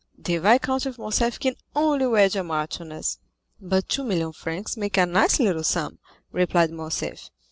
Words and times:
The 0.17 0.39
Viscount 0.39 0.87
of 0.87 0.97
Morcerf 0.97 1.39
can 1.39 1.53
only 1.75 2.07
wed 2.07 2.35
a 2.35 2.43
marchioness." 2.43 3.19
"But 3.61 3.87
two 3.87 4.03
million 4.03 4.33
francs 4.33 4.75
make 4.75 4.97
a 4.97 5.05
nice 5.05 5.39
little 5.39 5.63
sum," 5.63 5.99
replied 6.31 6.71
Morcerf. 6.71 7.29